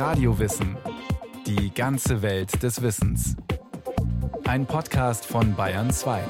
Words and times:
Radiowissen. 0.00 0.78
Die 1.46 1.74
ganze 1.74 2.22
Welt 2.22 2.62
des 2.62 2.80
Wissens. 2.80 3.36
Ein 4.44 4.64
Podcast 4.64 5.26
von 5.26 5.54
Bayern 5.54 5.90
2. 5.90 6.24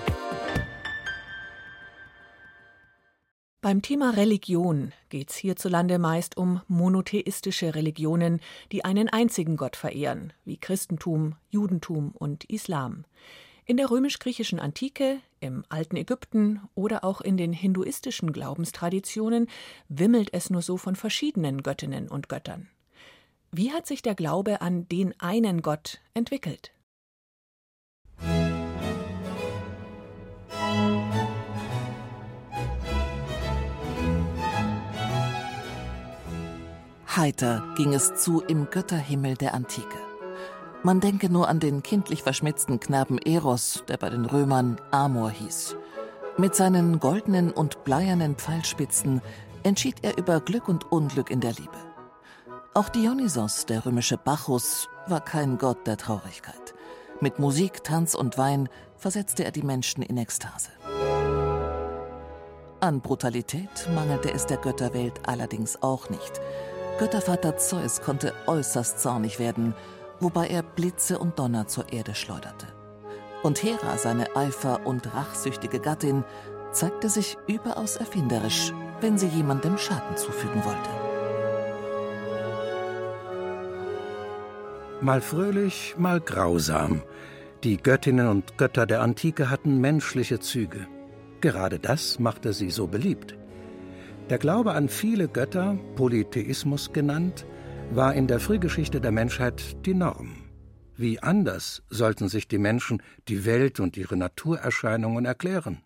Beim 3.61 3.81
Thema 3.81 4.11
Religion 4.17 4.91
geht 5.09 5.31
es 5.31 5.37
hierzulande 5.37 6.01
meist 6.01 6.37
um 6.37 6.63
monotheistische 6.67 7.77
Religionen, 7.77 8.41
die 8.73 8.85
einen 8.85 9.09
einzigen 9.09 9.57
Gott 9.57 9.77
verehren, 9.77 10.33
wie 10.45 10.57
Christentum, 10.57 11.37
Judentum 11.49 12.11
und 12.11 12.43
Islam. 12.47 13.05
In 13.67 13.77
der 13.77 13.89
römisch-griechischen 13.89 14.59
Antike, 14.59 15.21
im 15.39 15.65
alten 15.69 15.95
Ägypten 15.95 16.61
oder 16.75 17.05
auch 17.05 17.21
in 17.21 17.37
den 17.37 17.53
hinduistischen 17.53 18.33
Glaubenstraditionen 18.33 19.47
wimmelt 19.89 20.31
es 20.33 20.51
nur 20.51 20.61
so 20.61 20.77
von 20.77 20.97
verschiedenen 20.97 21.63
Göttinnen 21.63 22.09
und 22.09 22.29
Göttern. 22.29 22.69
Wie 23.53 23.73
hat 23.73 23.85
sich 23.85 24.01
der 24.01 24.15
Glaube 24.15 24.61
an 24.61 24.87
den 24.89 25.13
einen 25.21 25.61
Gott 25.61 26.01
entwickelt? 26.15 26.73
Heiter 37.17 37.75
ging 37.77 37.93
es 37.93 38.15
zu 38.15 38.41
im 38.41 38.71
Götterhimmel 38.71 39.35
der 39.35 39.55
Antike. 39.55 39.99
Man 40.85 41.01
denke 41.01 41.29
nur 41.29 41.49
an 41.49 41.59
den 41.59 41.83
kindlich 41.83 42.23
verschmitzten 42.23 42.79
Knaben 42.79 43.19
Eros, 43.19 43.83
der 43.89 43.97
bei 43.97 44.11
den 44.11 44.27
Römern 44.27 44.81
Amor 44.93 45.31
hieß. 45.31 45.75
Mit 46.39 46.55
seinen 46.55 47.01
goldenen 47.01 47.51
und 47.51 47.83
bleiernen 47.83 48.37
Pfeilspitzen 48.37 49.21
entschied 49.65 49.97
er 50.03 50.17
über 50.19 50.41
Glück 50.41 50.69
und 50.69 50.93
Unglück 50.93 51.31
in 51.31 51.41
der 51.41 51.53
Liebe. 51.53 51.90
Auch 52.73 52.89
Dionysos, 52.89 53.67
der 53.67 53.85
römische 53.85 54.17
Bacchus, 54.17 54.89
war 55.09 55.21
kein 55.21 55.59
Gott 55.59 55.89
der 55.89 55.97
Traurigkeit. 55.97 56.73
Mit 57.21 57.41
Musik, 57.41 57.83
Tanz 57.83 58.15
und 58.15 58.39
Wein 58.39 58.69
versetzte 58.97 59.45
er 59.45 59.51
die 59.51 59.65
Menschen 59.65 60.05
in 60.05 60.17
Ekstase. 60.17 60.71
An 62.79 63.01
Brutalität 63.01 63.89
mangelte 63.93 64.33
es 64.33 64.47
der 64.47 64.59
Götterwelt 64.59 65.29
allerdings 65.29 65.83
auch 65.83 66.11
nicht. 66.11 66.41
Göttervater 67.01 67.57
Zeus 67.57 68.03
konnte 68.03 68.33
äußerst 68.47 69.01
zornig 69.01 69.41
werden, 69.41 69.75
wobei 70.21 70.47
er 70.47 70.63
Blitze 70.63 71.19
und 71.19 71.41
Donner 71.41 71.67
zur 71.67 71.93
Erde 71.93 72.15
schleuderte. 72.15 72.69
Und 73.43 73.65
Hera, 73.65 73.99
seine 73.99 74.37
eifer- 74.37 74.87
und 74.87 75.13
rachsüchtige 75.13 75.81
Gattin, 75.81 76.23
zeigte 76.71 77.09
sich 77.09 77.37
überaus 77.49 77.97
erfinderisch, 77.97 78.73
wenn 79.01 79.19
sie 79.19 79.27
jemandem 79.27 79.77
Schaden 79.77 80.17
zufügen 80.17 80.65
wollte. 80.65 81.10
Mal 85.03 85.23
fröhlich, 85.23 85.95
mal 85.97 86.21
grausam. 86.21 87.03
Die 87.65 87.79
Göttinnen 87.79 88.29
und 88.29 88.59
Götter 88.59 88.85
der 88.85 89.01
Antike 89.01 89.49
hatten 89.49 89.81
menschliche 89.81 90.41
Züge. 90.41 90.87
Gerade 91.41 91.79
das 91.79 92.19
machte 92.19 92.53
sie 92.53 92.69
so 92.69 92.87
beliebt. 92.87 93.35
Der 94.29 94.37
Glaube 94.37 94.73
an 94.73 94.91
viele 94.91 95.27
Götter, 95.27 95.79
Polytheismus 95.97 96.93
genannt, 96.93 97.47
war 97.91 98.13
in 98.13 98.27
der 98.27 98.41
Frühgeschichte 98.41 99.01
der 99.01 99.11
Menschheit 99.11 99.87
die 99.87 99.95
Norm. 99.95 100.37
Wie 100.97 101.19
anders 101.19 101.83
sollten 101.89 102.29
sich 102.29 102.47
die 102.47 102.59
Menschen 102.59 103.03
die 103.27 103.47
Welt 103.47 103.81
und 103.81 103.97
ihre 103.97 104.19
Naturerscheinungen 104.19 105.25
erklären? 105.25 105.83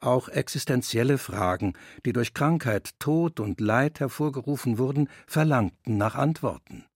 Auch 0.00 0.30
existenzielle 0.30 1.18
Fragen, 1.18 1.74
die 2.06 2.14
durch 2.14 2.32
Krankheit, 2.32 2.98
Tod 2.98 3.40
und 3.40 3.60
Leid 3.60 4.00
hervorgerufen 4.00 4.78
wurden, 4.78 5.10
verlangten 5.26 5.98
nach 5.98 6.14
Antworten. 6.14 6.86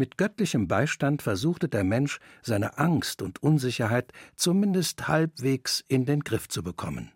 Mit 0.00 0.16
göttlichem 0.16 0.66
Beistand 0.66 1.20
versuchte 1.20 1.68
der 1.68 1.84
Mensch, 1.84 2.20
seine 2.40 2.78
Angst 2.78 3.20
und 3.20 3.42
Unsicherheit 3.42 4.14
zumindest 4.34 5.08
halbwegs 5.08 5.84
in 5.88 6.06
den 6.06 6.20
Griff 6.20 6.48
zu 6.48 6.62
bekommen. 6.62 7.12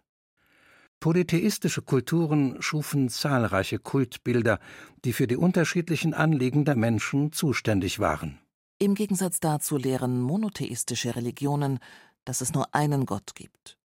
Polytheistische 1.01 1.81
Kulturen 1.81 2.61
schufen 2.61 3.09
zahlreiche 3.09 3.79
Kultbilder, 3.79 4.59
die 5.03 5.15
für 5.15 5.27
die 5.27 5.39
unterschiedlichen 5.39 6.13
Anliegen 6.13 6.67
der 6.67 6.77
Menschen 6.77 7.33
zuständig 7.33 8.01
waren. 8.01 8.39
Im 8.79 8.95
Gegensatz 8.95 9.41
dazu 9.41 9.79
lehren 9.79 10.21
monotheistische 10.21 11.17
Religionen, 11.17 11.79
dass 12.27 12.43
es 12.43 12.53
nur 12.53 12.75
einen 12.75 13.07
Gott 13.07 13.35
gibt. 13.35 13.79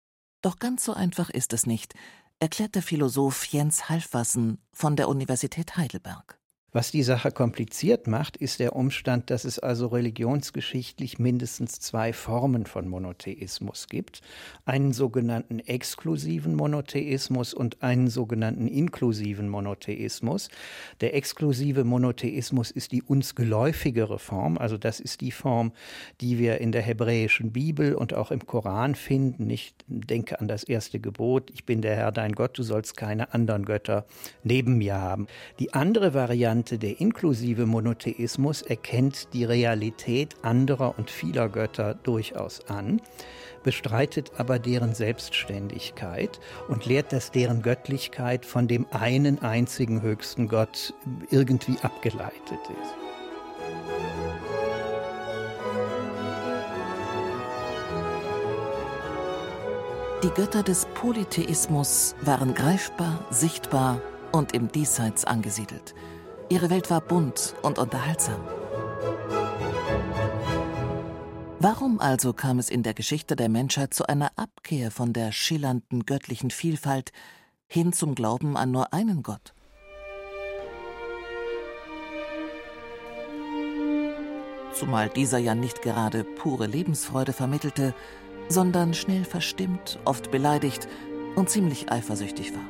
Doch 0.41 0.57
ganz 0.57 0.83
so 0.83 0.93
einfach 0.93 1.29
ist 1.29 1.53
es 1.53 1.67
nicht, 1.67 1.93
erklärt 2.39 2.73
der 2.73 2.81
Philosoph 2.81 3.45
Jens 3.45 3.89
Halfwassen 3.89 4.57
von 4.71 4.95
der 4.95 5.07
Universität 5.07 5.77
Heidelberg. 5.77 6.36
Was 6.73 6.91
die 6.91 7.03
Sache 7.03 7.31
kompliziert 7.31 8.07
macht, 8.07 8.35
ist 8.35 8.59
der 8.59 8.75
Umstand, 8.75 9.29
dass 9.29 9.45
es 9.45 9.57
also 9.57 9.87
religionsgeschichtlich 9.87 11.17
mindestens 11.17 11.79
zwei 11.79 12.11
Formen 12.11 12.65
von 12.65 12.89
Monotheismus 12.89 13.87
gibt. 13.87 14.19
Einen 14.65 14.91
sogenannten 14.91 15.59
exklusiven 15.59 16.55
Monotheismus 16.55 17.53
und 17.53 17.81
einen 17.81 18.09
sogenannten 18.09 18.67
inklusiven 18.67 19.47
Monotheismus. 19.47 20.49
Der 20.99 21.15
exklusive 21.15 21.85
Monotheismus 21.85 22.69
ist 22.69 22.91
die 22.91 23.01
uns 23.01 23.35
geläufigere 23.35 24.19
Form, 24.19 24.57
also 24.57 24.77
das 24.77 24.99
ist 24.99 25.21
die 25.21 25.31
Form, 25.31 25.71
die 26.19 26.37
wir 26.37 26.59
in 26.59 26.73
der 26.73 26.81
hebräischen 26.81 27.53
Bibel 27.53 27.95
und 27.95 28.13
auch 28.13 28.29
im 28.29 28.45
Koran 28.45 28.95
finden. 28.95 29.49
Ich 29.49 29.73
denke 29.87 30.41
an 30.41 30.49
das 30.49 30.65
erste 30.65 30.99
Gebot, 30.99 31.49
ich 31.49 31.65
bin 31.65 31.81
der 31.81 31.95
Herr 31.95 32.11
dein 32.11 32.33
Gott, 32.33 32.57
du 32.57 32.63
sollst 32.63 32.97
keine 32.97 33.33
anderen 33.33 33.63
Götter 33.63 34.05
neben 34.43 34.77
mir 34.77 34.95
haben. 34.95 35.27
Die 35.59 35.73
andere 35.73 36.13
Variante 36.13 36.56
Variante 36.57 36.79
der 36.79 36.99
inklusive 36.99 37.67
Monotheismus 37.67 38.63
erkennt 38.63 39.31
die 39.33 39.43
Realität 39.43 40.35
anderer 40.41 40.97
und 40.97 41.11
vieler 41.11 41.49
Götter 41.49 41.93
durchaus 41.93 42.61
an, 42.67 42.99
bestreitet 43.63 44.31
aber 44.37 44.57
deren 44.57 44.95
Selbstständigkeit 44.95 46.39
und 46.67 46.87
lehrt, 46.87 47.13
dass 47.13 47.29
deren 47.29 47.61
Göttlichkeit 47.61 48.43
von 48.43 48.67
dem 48.67 48.87
einen 48.89 49.39
einzigen 49.43 50.01
höchsten 50.01 50.47
Gott 50.47 50.95
irgendwie 51.29 51.77
abgeleitet 51.83 52.33
ist. 52.49 52.95
Die 60.23 60.29
Götter 60.29 60.63
des 60.63 60.87
Polytheismus 60.95 62.15
waren 62.21 62.55
greifbar, 62.55 63.23
sichtbar 63.29 64.01
und 64.31 64.53
im 64.53 64.71
Diesseits 64.71 65.23
angesiedelt. 65.23 65.93
Ihre 66.49 66.69
Welt 66.69 66.89
war 66.89 67.01
bunt 67.01 67.55
und 67.61 67.77
unterhaltsam. 67.77 68.39
Warum 71.59 71.99
also 71.99 72.31
kam 72.33 72.59
es 72.59 72.69
in 72.69 72.83
der 72.83 72.93
Geschichte 72.93 73.35
der 73.35 73.49
Menschheit 73.49 73.93
zu 73.93 74.07
einer 74.07 74.31
Abkehr 74.37 74.91
von 74.91 75.11
der 75.11 75.31
schillernden 75.31 76.05
göttlichen 76.05 76.51
Vielfalt 76.51 77.11
hin 77.67 77.91
zum 77.91 78.15
Glauben 78.15 78.55
an 78.55 78.71
nur 78.71 78.93
einen 78.93 79.23
Gott? 79.23 79.53
Zumal 84.73 85.09
dieser 85.09 85.39
ja 85.39 85.55
nicht 85.55 85.81
gerade 85.81 86.23
pure 86.23 86.67
Lebensfreude 86.67 87.33
vermittelte, 87.33 87.93
sondern 88.47 88.93
schnell 88.93 89.25
verstimmt, 89.25 89.99
oft 90.05 90.31
beleidigt 90.31 90.87
und 91.35 91.49
ziemlich 91.49 91.91
eifersüchtig 91.91 92.53
war. 92.53 92.65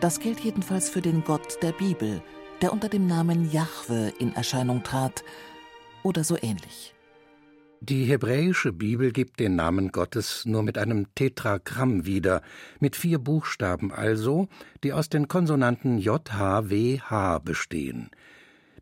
Das 0.00 0.20
gilt 0.20 0.40
jedenfalls 0.40 0.90
für 0.90 1.00
den 1.00 1.24
Gott 1.24 1.62
der 1.62 1.72
Bibel, 1.72 2.22
der 2.62 2.72
unter 2.72 2.88
dem 2.88 3.06
Namen 3.06 3.50
Jahwe 3.50 4.12
in 4.18 4.34
Erscheinung 4.34 4.82
trat, 4.82 5.24
oder 6.02 6.24
so 6.24 6.36
ähnlich. 6.40 6.94
Die 7.80 8.04
hebräische 8.04 8.72
Bibel 8.72 9.12
gibt 9.12 9.38
den 9.38 9.54
Namen 9.54 9.92
Gottes 9.92 10.46
nur 10.46 10.62
mit 10.62 10.78
einem 10.78 11.14
Tetragramm 11.14 12.06
wieder, 12.06 12.42
mit 12.80 12.96
vier 12.96 13.18
Buchstaben 13.18 13.92
also, 13.92 14.48
die 14.82 14.92
aus 14.92 15.08
den 15.08 15.28
Konsonanten 15.28 15.98
J, 15.98 16.32
H, 16.32 16.70
W, 16.70 17.00
H 17.00 17.38
bestehen. 17.40 18.10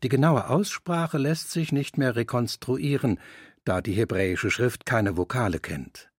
Die 0.03 0.09
genaue 0.09 0.49
Aussprache 0.49 1.19
lässt 1.19 1.51
sich 1.51 1.73
nicht 1.73 1.99
mehr 1.99 2.15
rekonstruieren, 2.15 3.19
da 3.65 3.81
die 3.81 3.93
hebräische 3.93 4.51
Schrift 4.51 4.87
keine 4.87 5.17
Vokale 5.17 5.59
kennt. 5.59 6.11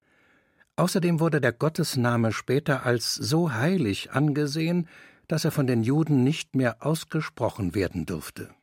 Außerdem 0.76 1.20
wurde 1.22 1.40
der 1.40 1.54
Gottesname 1.54 2.34
später 2.34 2.86
als 2.86 3.16
so 3.16 3.54
heilig 3.54 4.12
angesehen, 4.12 4.90
dass 5.28 5.46
er 5.46 5.52
von 5.52 5.68
den 5.68 5.84
Juden 5.84 6.24
nicht 6.24 6.56
mehr 6.56 6.86
ausgesprochen 6.86 7.76
werden 7.76 8.06
durfte. 8.06 8.54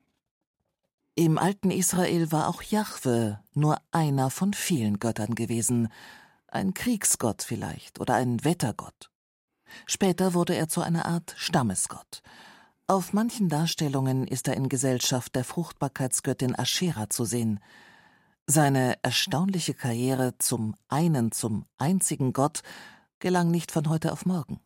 Im 1.15 1.37
alten 1.37 1.71
Israel 1.71 2.33
war 2.33 2.49
auch 2.49 2.63
Jahwe 2.63 3.41
nur 3.53 3.77
einer 3.91 4.31
von 4.31 4.55
vielen 4.55 4.99
Göttern 4.99 5.35
gewesen, 5.35 5.89
ein 6.49 6.73
Kriegsgott 6.75 7.43
vielleicht 7.43 8.01
oder 8.01 8.15
ein 8.15 8.45
Wettergott. 8.45 9.11
Später 9.87 10.35
wurde 10.35 10.55
er 10.55 10.69
zu 10.69 10.81
einer 10.81 11.07
Art 11.07 11.35
Stammesgott. 11.37 12.23
Auf 12.87 13.13
manchen 13.13 13.49
Darstellungen 13.49 14.27
ist 14.27 14.49
er 14.49 14.57
in 14.57 14.69
Gesellschaft 14.69 15.35
der 15.35 15.45
Fruchtbarkeitsgöttin 15.45 16.59
Aschera 16.59 17.09
zu 17.09 17.25
sehen. 17.25 17.61
Seine 18.47 18.99
erstaunliche 19.03 19.75
Karriere 19.75 20.37
zum 20.39 20.75
einen, 20.89 21.33
zum 21.33 21.65
einzigen 21.79 22.33
Gott 22.33 22.63
gelang 23.19 23.51
nicht 23.51 23.71
von 23.71 23.89
heute 23.89 24.13
auf 24.13 24.27
morgen. 24.27 24.61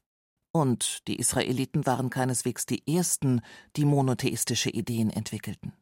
Und 0.57 1.07
die 1.07 1.17
Israeliten 1.17 1.85
waren 1.85 2.09
keineswegs 2.09 2.65
die 2.65 2.83
ersten, 2.87 3.43
die 3.77 3.85
monotheistische 3.85 4.71
Ideen 4.71 5.11
entwickelten. 5.11 5.75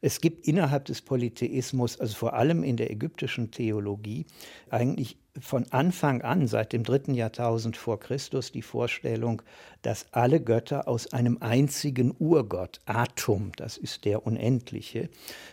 Es 0.00 0.20
gibt 0.20 0.48
innerhalb 0.48 0.86
des 0.86 1.02
Polytheismus, 1.02 2.00
also 2.00 2.16
vor 2.16 2.34
allem 2.34 2.64
in 2.64 2.76
der 2.76 2.90
ägyptischen 2.90 3.52
Theologie, 3.52 4.26
eigentlich 4.70 5.18
von 5.38 5.70
Anfang 5.70 6.22
an, 6.22 6.48
seit 6.48 6.72
dem 6.72 6.82
dritten 6.82 7.14
Jahrtausend 7.14 7.76
vor 7.76 8.00
Christus, 8.00 8.50
die 8.50 8.62
Vorstellung, 8.62 9.40
dass 9.82 10.12
alle 10.12 10.40
Götter 10.40 10.88
aus 10.88 11.12
einem 11.12 11.38
einzigen 11.38 12.12
Urgott, 12.18 12.80
Atom, 12.86 13.52
das 13.54 13.76
ist 13.76 14.04
der 14.04 14.26
Unendliche, 14.26 15.10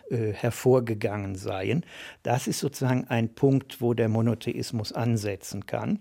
äh, 0.10 0.32
hervorgegangen 0.32 1.36
seien. 1.36 1.86
Das 2.24 2.48
ist 2.48 2.60
sozusagen 2.60 3.06
ein 3.10 3.36
Punkt, 3.36 3.80
wo 3.80 3.94
der 3.94 4.10
Monotheismus 4.10 4.92
ansetzen 4.92 5.68
kann. 5.68 6.00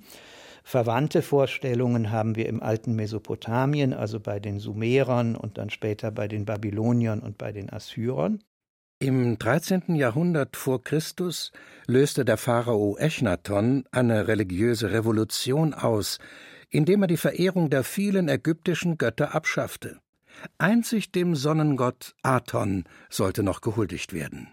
Verwandte 0.67 1.21
Vorstellungen 1.21 2.11
haben 2.11 2.37
wir 2.37 2.49
im 2.49 2.63
alten 2.63 2.95
Mesopotamien, 2.95 3.93
also 3.93 4.19
bei 4.19 4.41
den 4.41 4.59
Sumerern 4.59 5.37
und 5.37 5.59
dann 5.59 5.69
später 5.69 6.11
bei 6.11 6.27
den 6.27 6.47
Babyloniern 6.47 7.21
und 7.21 7.37
bei 7.37 7.53
den 7.53 7.71
Assyrern. 7.71 8.43
Im 8.99 9.39
13. 9.39 9.95
Jahrhundert 9.95 10.57
vor 10.57 10.83
Christus 10.83 11.53
löste 11.87 12.25
der 12.25 12.39
Pharao 12.39 12.97
Echnaton 12.97 13.85
eine 13.91 14.27
religiöse 14.27 14.91
Revolution 14.91 15.75
aus, 15.75 16.19
indem 16.71 17.03
er 17.03 17.09
die 17.09 17.19
Verehrung 17.19 17.69
der 17.69 17.85
vielen 17.85 18.29
ägyptischen 18.29 18.97
Götter 18.97 19.35
abschaffte. 19.35 19.99
Einzig 20.57 21.13
dem 21.13 21.35
Sonnengott 21.35 22.15
Aton 22.23 22.85
sollte 23.11 23.43
noch 23.43 23.61
gehuldigt 23.61 24.15
werden. 24.15 24.49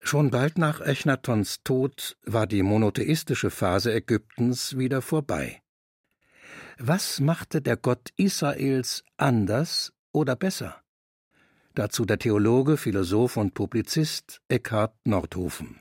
Schon 0.00 0.30
bald 0.30 0.58
nach 0.58 0.80
Echnatons 0.80 1.62
Tod 1.64 2.16
war 2.24 2.46
die 2.46 2.62
monotheistische 2.62 3.50
Phase 3.50 3.92
Ägyptens 3.92 4.78
wieder 4.78 5.02
vorbei. 5.02 5.60
Was 6.78 7.20
machte 7.20 7.60
der 7.60 7.76
Gott 7.76 8.10
Israels 8.16 9.04
anders 9.16 9.92
oder 10.12 10.36
besser? 10.36 10.80
Dazu 11.74 12.04
der 12.04 12.18
Theologe, 12.18 12.76
Philosoph 12.76 13.36
und 13.36 13.54
Publizist 13.54 14.40
Eckhard 14.48 14.94
Nordhofen. 15.04 15.80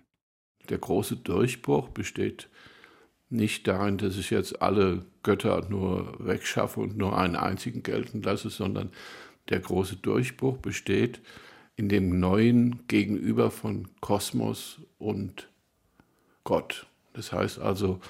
Der 0.69 0.77
große 0.77 1.17
Durchbruch 1.17 1.89
besteht 1.89 2.49
nicht 3.29 3.67
darin, 3.67 3.97
dass 3.97 4.17
ich 4.17 4.29
jetzt 4.29 4.61
alle 4.61 5.05
Götter 5.23 5.67
nur 5.69 6.15
wegschaffe 6.19 6.79
und 6.79 6.97
nur 6.97 7.17
einen 7.17 7.35
einzigen 7.35 7.83
gelten 7.83 8.21
lasse, 8.21 8.49
sondern 8.49 8.91
der 9.49 9.59
große 9.59 9.97
Durchbruch 9.97 10.57
besteht 10.57 11.21
in 11.77 11.89
dem 11.89 12.19
neuen 12.19 12.85
Gegenüber 12.87 13.51
von 13.51 13.87
Kosmos 14.01 14.81
und 14.97 15.47
Gott. 16.43 16.87
Das 17.13 17.31
heißt 17.31 17.59
also, 17.59 18.01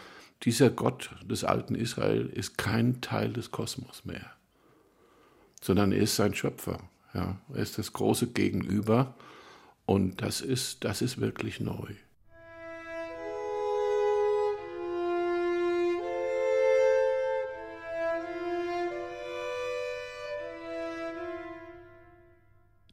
dieser 0.44 0.69
Gott 0.69 1.12
des 1.24 1.44
alten 1.44 1.75
Israel 1.75 2.28
ist 2.28 2.58
kein 2.58 3.02
Teil 3.02 3.34
des 3.34 3.52
Kosmos 3.52 4.06
mehr, 4.06 4.31
sondern 5.62 5.92
er 5.92 6.00
ist 6.00 6.16
sein 6.16 6.34
Schöpfer. 6.34 6.80
Ja, 7.14 7.40
er 7.54 7.60
ist 7.60 7.78
das 7.78 7.92
große 7.92 8.28
Gegenüber 8.28 9.16
und 9.86 10.22
das 10.22 10.42
ist, 10.42 10.84
das 10.86 11.02
ist 11.02 11.19
wirklich 11.19 11.60
neu. 11.60 11.94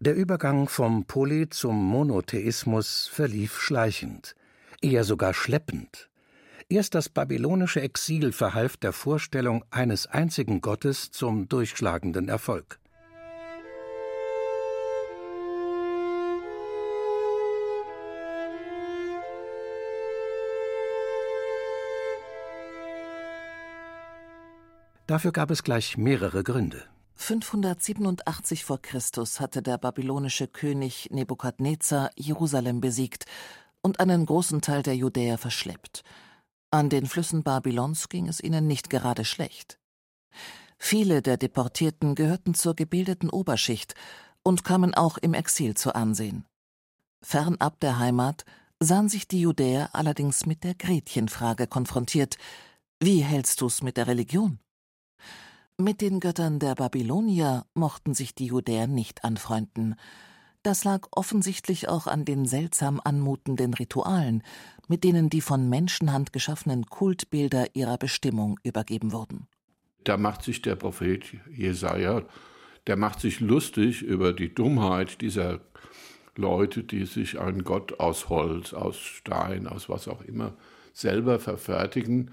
Der 0.04 0.14
Übergang 0.14 0.68
vom 0.68 1.06
Poly 1.06 1.48
zum 1.48 1.82
Monotheismus 1.82 3.08
verlief 3.10 3.58
schleichend, 3.58 4.36
eher 4.82 5.02
sogar 5.02 5.32
schleppend. 5.32 6.10
Erst 6.68 6.94
das 6.94 7.08
babylonische 7.08 7.80
Exil 7.80 8.32
verhalf 8.32 8.76
der 8.76 8.92
Vorstellung 8.92 9.64
eines 9.70 10.06
einzigen 10.06 10.60
Gottes 10.60 11.10
zum 11.10 11.48
durchschlagenden 11.48 12.28
Erfolg. 12.28 12.78
Dafür 25.06 25.32
gab 25.32 25.50
es 25.50 25.62
gleich 25.62 25.96
mehrere 25.96 26.44
Gründe. 26.44 26.82
587 27.16 28.64
vor 28.64 28.82
Christus 28.82 29.40
hatte 29.40 29.62
der 29.62 29.78
babylonische 29.78 30.48
König 30.48 31.08
Nebukadnezar 31.10 32.10
Jerusalem 32.16 32.80
besiegt 32.80 33.24
und 33.82 34.00
einen 34.00 34.26
großen 34.26 34.60
Teil 34.60 34.82
der 34.82 34.96
Judäer 34.96 35.38
verschleppt. 35.38 36.02
An 36.70 36.88
den 36.88 37.06
Flüssen 37.06 37.44
Babylons 37.44 38.08
ging 38.08 38.28
es 38.28 38.40
ihnen 38.40 38.66
nicht 38.66 38.90
gerade 38.90 39.24
schlecht. 39.24 39.78
Viele 40.76 41.22
der 41.22 41.36
Deportierten 41.36 42.14
gehörten 42.14 42.54
zur 42.54 42.74
gebildeten 42.74 43.30
Oberschicht 43.30 43.94
und 44.42 44.64
kamen 44.64 44.92
auch 44.92 45.16
im 45.16 45.34
Exil 45.34 45.76
zu 45.76 45.94
Ansehen. 45.94 46.44
Fernab 47.22 47.80
der 47.80 47.98
Heimat 47.98 48.44
sahen 48.80 49.08
sich 49.08 49.28
die 49.28 49.40
Judäer 49.40 49.88
allerdings 49.92 50.46
mit 50.46 50.64
der 50.64 50.74
Gretchenfrage 50.74 51.66
konfrontiert. 51.66 52.36
Wie 53.00 53.20
hältst 53.20 53.60
du's 53.60 53.82
mit 53.82 53.96
der 53.96 54.08
Religion? 54.08 54.58
Mit 55.76 56.02
den 56.02 56.20
Göttern 56.20 56.60
der 56.60 56.76
Babylonier 56.76 57.66
mochten 57.74 58.14
sich 58.14 58.32
die 58.32 58.46
Judäer 58.46 58.86
nicht 58.86 59.24
anfreunden. 59.24 59.96
Das 60.62 60.84
lag 60.84 61.08
offensichtlich 61.10 61.88
auch 61.88 62.06
an 62.06 62.24
den 62.24 62.46
seltsam 62.46 63.00
anmutenden 63.02 63.74
Ritualen, 63.74 64.44
mit 64.86 65.02
denen 65.02 65.30
die 65.30 65.40
von 65.40 65.68
Menschenhand 65.68 66.32
geschaffenen 66.32 66.86
Kultbilder 66.86 67.74
ihrer 67.74 67.98
Bestimmung 67.98 68.60
übergeben 68.62 69.10
wurden. 69.10 69.48
Da 70.04 70.16
macht 70.16 70.42
sich 70.42 70.62
der 70.62 70.76
Prophet 70.76 71.24
Jesaja, 71.50 72.22
der 72.86 72.96
macht 72.96 73.18
sich 73.18 73.40
lustig 73.40 74.02
über 74.02 74.32
die 74.32 74.54
Dummheit 74.54 75.22
dieser 75.22 75.60
Leute, 76.36 76.84
die 76.84 77.04
sich 77.04 77.40
einen 77.40 77.64
Gott 77.64 77.98
aus 77.98 78.28
Holz, 78.28 78.74
aus 78.74 78.96
Stein, 78.96 79.66
aus 79.66 79.88
was 79.88 80.06
auch 80.06 80.22
immer 80.22 80.54
selber 80.92 81.40
verfertigen 81.40 82.30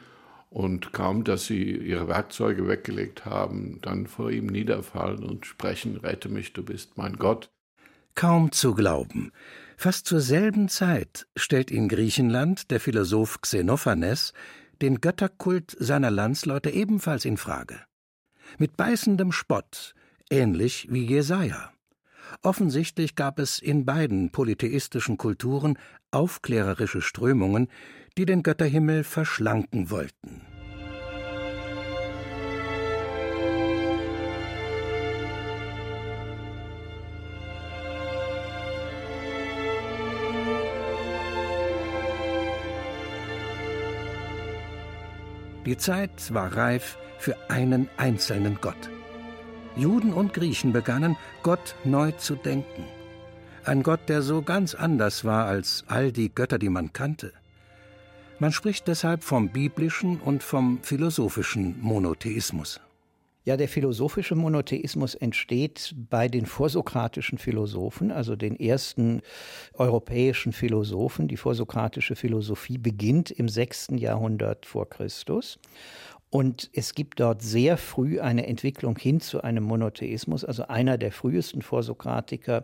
und 0.52 0.92
kaum, 0.92 1.24
dass 1.24 1.46
sie 1.46 1.64
ihre 1.64 2.10
Werkzeuge 2.10 2.68
weggelegt 2.68 3.26
haben, 3.26 3.80
dann 3.82 4.06
vor 4.06 4.30
ihm 4.32 4.48
niederfallen 4.48 5.24
und 5.24 5.46
sprechen, 5.46 5.96
rette 5.98 6.28
mich, 6.28 6.52
du 6.52 6.64
bist 6.64 6.98
mein 6.98 7.16
Gott. 7.16 7.50
Kaum 8.16 8.52
zu 8.52 8.76
glauben. 8.76 9.32
Fast 9.78 10.06
zur 10.06 10.20
selben 10.20 10.68
Zeit 10.68 11.26
stellt 11.38 11.72
in 11.72 11.88
Griechenland 11.88 12.70
der 12.70 12.82
Philosoph 12.82 13.40
Xenophanes 13.40 14.34
den 14.82 15.00
Götterkult 15.00 15.74
seiner 15.80 16.12
Landsleute 16.12 16.70
ebenfalls 16.70 17.24
in 17.24 17.38
Frage. 17.38 17.80
Mit 18.58 18.76
beißendem 18.76 19.32
Spott, 19.32 19.96
ähnlich 20.30 20.88
wie 20.92 21.06
Jesaja. 21.06 21.72
Offensichtlich 22.42 23.16
gab 23.16 23.40
es 23.40 23.60
in 23.60 23.86
beiden 23.86 24.32
polytheistischen 24.32 25.18
Kulturen 25.18 25.78
aufklärerische 26.12 27.02
Strömungen, 27.02 27.70
die 28.18 28.26
den 28.26 28.44
Götterhimmel 28.44 29.04
verschlanken 29.04 29.90
wollten. 29.90 30.42
Die 45.66 45.78
Zeit 45.78 46.34
war 46.34 46.58
reif 46.58 46.98
für 47.20 47.38
einen 47.50 47.88
einzelnen 47.96 48.58
Gott. 48.60 48.90
Juden 49.76 50.12
und 50.12 50.34
Griechen 50.34 50.74
begannen, 50.74 51.16
Gott 51.44 51.76
neu 51.84 52.12
zu 52.14 52.36
denken. 52.36 52.86
Ein 53.64 53.84
Gott, 53.84 54.10
der 54.10 54.24
so 54.24 54.42
ganz 54.42 54.74
anders 54.74 55.24
war 55.24 55.46
als 55.46 55.86
all 55.88 56.12
die 56.12 56.34
Götter, 56.34 56.58
die 56.58 56.70
man 56.70 56.94
kannte. 56.94 57.32
Man 58.42 58.52
spricht 58.52 58.88
deshalb 58.88 59.24
vom 59.24 59.50
biblischen 59.50 60.20
und 60.20 60.42
vom 60.42 60.80
philosophischen 60.82 61.80
Monotheismus. 61.80 62.82
Ja, 63.44 63.56
der 63.56 63.68
philosophische 63.68 64.34
Monotheismus 64.34 65.14
entsteht 65.14 65.94
bei 66.10 66.28
den 66.28 66.48
vorsokratischen 66.48 67.38
Philosophen, 67.38 68.10
also 68.10 68.36
den 68.36 68.60
ersten 68.60 69.22
europäischen 69.76 70.54
Philosophen. 70.54 71.28
Die 71.28 71.38
vorsokratische 71.38 72.16
Philosophie 72.16 72.80
beginnt 72.80 73.30
im 73.30 73.48
sechsten 73.48 74.00
Jahrhundert 74.00 74.66
vor 74.66 74.90
Christus. 74.90 75.60
Und 76.34 76.70
es 76.74 76.96
gibt 76.96 77.20
dort 77.20 77.42
sehr 77.42 77.76
früh 77.76 78.22
eine 78.22 78.48
Entwicklung 78.48 78.98
hin 78.98 79.20
zu 79.20 79.42
einem 79.42 79.66
Monotheismus. 79.66 80.46
Also 80.46 80.66
einer 80.66 80.98
der 80.98 81.12
frühesten 81.12 81.62
Vorsokratiker 81.62 82.64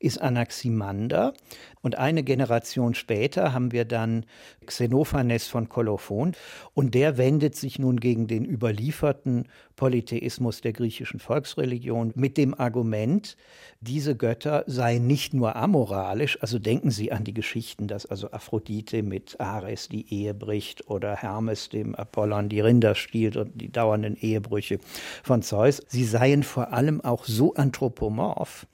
ist 0.00 0.20
Anaximander. 0.20 1.32
Und 1.80 1.96
eine 1.96 2.24
Generation 2.24 2.94
später 2.94 3.52
haben 3.52 3.70
wir 3.70 3.84
dann 3.84 4.26
Xenophanes 4.66 5.46
von 5.46 5.68
Kolophon. 5.68 6.32
Und 6.74 6.94
der 6.94 7.16
wendet 7.16 7.54
sich 7.54 7.78
nun 7.78 8.00
gegen 8.00 8.26
den 8.26 8.44
überlieferten 8.44 9.46
Polytheismus 9.76 10.60
der 10.60 10.72
griechischen 10.72 11.20
Volksreligion 11.20 12.12
mit 12.14 12.36
dem 12.36 12.54
Argument, 12.54 13.36
diese 13.80 14.16
Götter 14.16 14.64
seien 14.66 15.06
nicht 15.06 15.34
nur 15.34 15.56
amoralisch, 15.56 16.40
also 16.40 16.58
denken 16.58 16.90
Sie 16.90 17.12
an 17.12 17.24
die 17.24 17.34
Geschichten, 17.34 17.88
dass 17.88 18.06
also 18.06 18.30
Aphrodite 18.30 19.02
mit 19.02 19.40
Ares 19.40 19.88
die 19.88 20.12
Ehe 20.12 20.32
bricht 20.32 20.88
oder 20.88 21.16
Hermes 21.16 21.68
dem 21.68 21.94
Apollon 21.94 22.48
die 22.48 22.60
Rinder 22.60 22.94
stiehlt 23.04 23.36
und 23.36 23.52
die 23.54 23.70
dauernden 23.70 24.16
Ehebrüche 24.16 24.78
von 25.22 25.42
Zeus. 25.42 25.80
Sie 25.86 26.04
seien 26.04 26.42
vor 26.42 26.72
allem 26.72 27.00
auch 27.00 27.24
so 27.24 27.54
anthropomorph, 27.54 28.66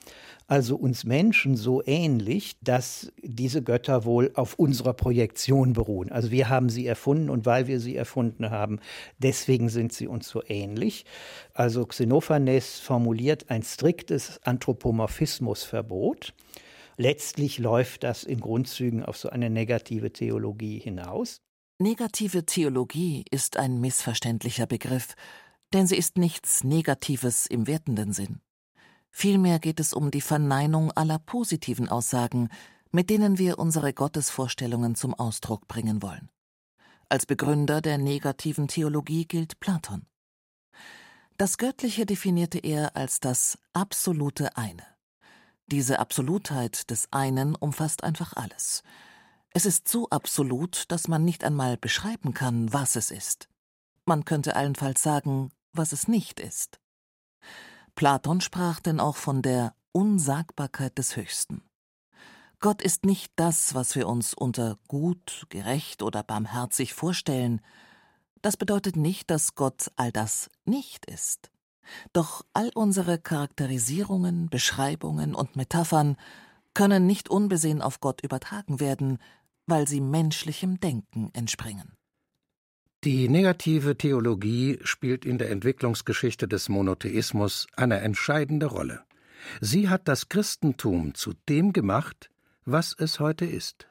also 0.50 0.74
uns 0.74 1.04
Menschen 1.04 1.56
so 1.56 1.80
ähnlich, 1.86 2.56
dass 2.60 3.12
diese 3.22 3.62
Götter 3.62 4.04
wohl 4.04 4.32
auf 4.34 4.54
unserer 4.54 4.94
Projektion 4.94 5.74
beruhen. 5.74 6.10
Also 6.10 6.32
wir 6.32 6.48
haben 6.48 6.70
sie 6.70 6.88
erfunden 6.88 7.30
und 7.30 7.46
weil 7.46 7.68
wir 7.68 7.78
sie 7.78 7.94
erfunden 7.94 8.50
haben, 8.50 8.80
deswegen 9.18 9.68
sind 9.68 9.92
sie 9.92 10.08
uns 10.08 10.28
so 10.28 10.42
ähnlich. 10.48 11.04
Also 11.54 11.86
Xenophanes 11.86 12.80
formuliert 12.80 13.48
ein 13.48 13.62
striktes 13.62 14.40
Anthropomorphismusverbot. 14.42 16.34
Letztlich 16.96 17.58
läuft 17.58 18.02
das 18.02 18.24
in 18.24 18.40
Grundzügen 18.40 19.04
auf 19.04 19.16
so 19.16 19.30
eine 19.30 19.50
negative 19.50 20.12
Theologie 20.12 20.80
hinaus. 20.80 21.42
Negative 21.82 22.44
Theologie 22.44 23.24
ist 23.30 23.56
ein 23.56 23.80
missverständlicher 23.80 24.66
Begriff, 24.66 25.14
denn 25.72 25.86
sie 25.86 25.96
ist 25.96 26.18
nichts 26.18 26.62
Negatives 26.62 27.46
im 27.46 27.66
wertenden 27.66 28.12
Sinn. 28.12 28.42
Vielmehr 29.10 29.58
geht 29.58 29.80
es 29.80 29.94
um 29.94 30.10
die 30.10 30.20
Verneinung 30.20 30.92
aller 30.92 31.18
positiven 31.18 31.88
Aussagen, 31.88 32.50
mit 32.90 33.08
denen 33.08 33.38
wir 33.38 33.58
unsere 33.58 33.94
Gottesvorstellungen 33.94 34.94
zum 34.94 35.14
Ausdruck 35.14 35.68
bringen 35.68 36.02
wollen. 36.02 36.28
Als 37.08 37.24
Begründer 37.24 37.80
der 37.80 37.96
negativen 37.96 38.68
Theologie 38.68 39.24
gilt 39.24 39.58
Platon. 39.58 40.04
Das 41.38 41.56
Göttliche 41.56 42.04
definierte 42.04 42.58
er 42.58 42.94
als 42.94 43.20
das 43.20 43.58
absolute 43.72 44.54
Eine. 44.58 44.84
Diese 45.64 45.98
Absolutheit 45.98 46.90
des 46.90 47.10
einen 47.10 47.54
umfasst 47.54 48.04
einfach 48.04 48.34
alles. 48.34 48.82
Es 49.52 49.66
ist 49.66 49.88
so 49.88 50.08
absolut, 50.10 50.84
dass 50.92 51.08
man 51.08 51.24
nicht 51.24 51.42
einmal 51.42 51.76
beschreiben 51.76 52.34
kann, 52.34 52.72
was 52.72 52.96
es 52.96 53.10
ist. 53.10 53.48
Man 54.04 54.24
könnte 54.24 54.54
allenfalls 54.56 55.02
sagen, 55.02 55.50
was 55.72 55.92
es 55.92 56.08
nicht 56.08 56.38
ist. 56.40 56.80
Platon 57.96 58.40
sprach 58.40 58.80
denn 58.80 59.00
auch 59.00 59.16
von 59.16 59.42
der 59.42 59.74
Unsagbarkeit 59.92 60.96
des 60.98 61.16
Höchsten. 61.16 61.62
Gott 62.60 62.82
ist 62.82 63.04
nicht 63.04 63.32
das, 63.36 63.74
was 63.74 63.96
wir 63.96 64.06
uns 64.06 64.34
unter 64.34 64.78
gut, 64.86 65.46
gerecht 65.48 66.02
oder 66.02 66.22
barmherzig 66.22 66.94
vorstellen. 66.94 67.60
Das 68.42 68.56
bedeutet 68.56 68.96
nicht, 68.96 69.30
dass 69.30 69.54
Gott 69.54 69.90
all 69.96 70.12
das 70.12 70.50
nicht 70.64 71.06
ist. 71.06 71.50
Doch 72.12 72.44
all 72.52 72.70
unsere 72.74 73.18
Charakterisierungen, 73.18 74.48
Beschreibungen 74.48 75.34
und 75.34 75.56
Metaphern 75.56 76.16
können 76.74 77.06
nicht 77.06 77.28
unbesehen 77.28 77.82
auf 77.82 78.00
Gott 78.00 78.20
übertragen 78.20 78.78
werden, 78.78 79.18
weil 79.70 79.88
sie 79.88 80.00
menschlichem 80.00 80.80
Denken 80.80 81.30
entspringen. 81.32 81.96
Die 83.02 83.30
negative 83.30 83.96
Theologie 83.96 84.78
spielt 84.82 85.24
in 85.24 85.38
der 85.38 85.50
Entwicklungsgeschichte 85.50 86.46
des 86.46 86.68
Monotheismus 86.68 87.66
eine 87.74 88.00
entscheidende 88.00 88.66
Rolle. 88.66 89.00
Sie 89.62 89.88
hat 89.88 90.06
das 90.06 90.28
Christentum 90.28 91.14
zu 91.14 91.32
dem 91.48 91.72
gemacht, 91.72 92.30
was 92.66 92.94
es 92.98 93.18
heute 93.18 93.46
ist. 93.46 93.86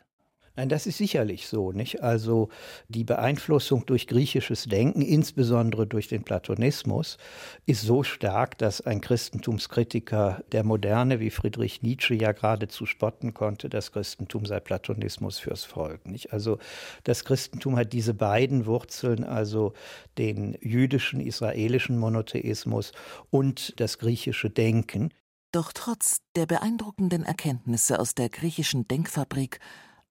Nein, 0.60 0.68
das 0.68 0.88
ist 0.88 0.98
sicherlich 0.98 1.48
so, 1.48 1.72
nicht? 1.72 2.04
Also 2.04 2.50
die 2.89 3.06
Beeinflussung 3.06 3.86
durch 3.86 4.08
griechisches 4.08 4.66
Denken, 4.66 5.01
insbesondere 5.01 5.88
durch 5.88 6.10
den 6.10 6.24
Platonismus, 6.24 7.18
ist 7.66 7.84
so 7.84 8.04
stark, 8.04 8.58
dass 8.58 8.82
ein 8.82 9.00
Christentumskritiker 9.00 10.44
der 10.51 10.66
Moderne 10.66 11.22
wie 11.22 11.30
Friedrich 11.30 11.82
Nietzsche 11.82 12.13
ja 12.13 12.34
geradezu 12.34 12.86
spotten 12.86 13.34
konnte, 13.34 13.70
das 13.70 13.94
Christentum 13.94 14.46
sei 14.46 14.60
Platonismus 14.60 15.39
fürs 15.39 15.63
Volk, 15.63 16.06
nicht? 16.06 16.34
Also 16.34 16.58
das 17.06 17.24
Christentum 17.24 17.78
hat 17.78 17.94
diese 17.94 18.13
beiden 18.13 18.66
Wurzeln, 18.66 19.24
also 19.24 19.72
den 20.18 20.58
jüdischen, 20.60 21.22
israelischen 21.22 21.98
Monotheismus 21.98 22.92
und 23.30 23.80
das 23.80 23.98
griechische 23.98 24.50
Denken. 24.50 25.13
Doch 25.54 25.72
trotz 25.74 26.18
der 26.36 26.46
beeindruckenden 26.46 27.24
Erkenntnisse 27.24 27.98
aus 28.00 28.13
der 28.13 28.28
griechischen 28.28 28.89
Denkfabrik 28.89 29.62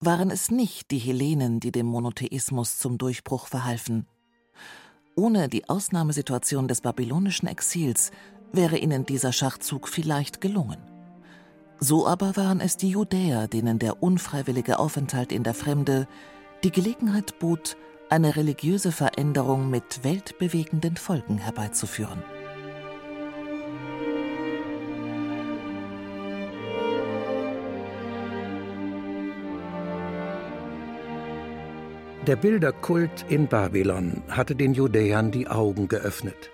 waren 0.00 0.30
es 0.30 0.50
nicht 0.50 0.90
die 0.90 0.98
Hellenen, 0.98 1.60
die 1.60 1.72
dem 1.72 1.86
Monotheismus 1.86 2.78
zum 2.78 2.98
Durchbruch 2.98 3.46
verhalfen. 3.46 4.06
Ohne 5.16 5.48
die 5.48 5.68
Ausnahmesituation 5.68 6.68
des 6.68 6.80
babylonischen 6.80 7.48
Exils 7.48 8.12
wäre 8.52 8.78
ihnen 8.78 9.04
dieser 9.04 9.32
Schachzug 9.32 9.88
vielleicht 9.88 10.40
gelungen. 10.40 10.78
So 11.80 12.06
aber 12.06 12.36
waren 12.36 12.60
es 12.60 12.76
die 12.76 12.90
Judäer, 12.90 13.48
denen 13.48 13.78
der 13.78 14.02
unfreiwillige 14.02 14.78
Aufenthalt 14.78 15.32
in 15.32 15.42
der 15.42 15.54
Fremde 15.54 16.06
die 16.64 16.72
Gelegenheit 16.72 17.38
bot, 17.38 17.76
eine 18.10 18.36
religiöse 18.36 18.90
Veränderung 18.90 19.70
mit 19.70 20.02
weltbewegenden 20.02 20.96
Folgen 20.96 21.38
herbeizuführen. 21.38 22.22
Der 32.28 32.36
Bilderkult 32.36 33.24
in 33.30 33.46
Babylon 33.46 34.22
hatte 34.28 34.54
den 34.54 34.74
Judäern 34.74 35.30
die 35.30 35.48
Augen 35.48 35.88
geöffnet. 35.88 36.50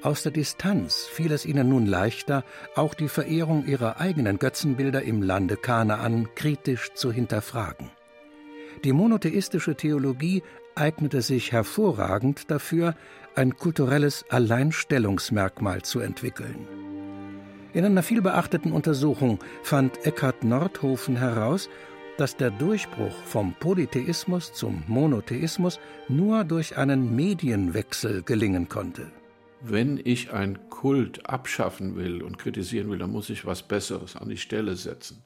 Aus 0.00 0.22
der 0.22 0.32
Distanz 0.32 1.04
fiel 1.04 1.30
es 1.30 1.44
ihnen 1.44 1.68
nun 1.68 1.84
leichter, 1.84 2.42
auch 2.74 2.94
die 2.94 3.08
Verehrung 3.08 3.66
ihrer 3.66 4.00
eigenen 4.00 4.38
Götzenbilder 4.38 5.02
im 5.02 5.20
Lande 5.20 5.58
Kanaan 5.58 6.30
kritisch 6.34 6.94
zu 6.94 7.12
hinterfragen. 7.12 7.90
Die 8.82 8.94
monotheistische 8.94 9.74
Theologie 9.74 10.42
eignete 10.74 11.20
sich 11.20 11.52
hervorragend 11.52 12.50
dafür, 12.50 12.94
ein 13.34 13.56
kulturelles 13.56 14.24
Alleinstellungsmerkmal 14.30 15.82
zu 15.82 16.00
entwickeln. 16.00 16.66
In 17.74 17.84
einer 17.84 18.02
vielbeachteten 18.02 18.72
Untersuchung 18.72 19.38
fand 19.64 20.06
Eckhard 20.06 20.44
Nordhofen 20.44 21.16
heraus, 21.16 21.68
dass 22.16 22.36
der 22.36 22.50
Durchbruch 22.50 23.14
vom 23.24 23.54
Polytheismus 23.54 24.52
zum 24.52 24.82
Monotheismus 24.86 25.80
nur 26.08 26.44
durch 26.44 26.76
einen 26.76 27.14
Medienwechsel 27.14 28.22
gelingen 28.22 28.68
konnte. 28.68 29.10
Wenn 29.60 30.00
ich 30.02 30.32
einen 30.32 30.68
Kult 30.68 31.28
abschaffen 31.28 31.96
will 31.96 32.22
und 32.22 32.38
kritisieren 32.38 32.90
will, 32.90 32.98
dann 32.98 33.10
muss 33.10 33.30
ich 33.30 33.46
was 33.46 33.62
Besseres 33.62 34.14
an 34.16 34.28
die 34.28 34.36
Stelle 34.36 34.76
setzen. 34.76 35.22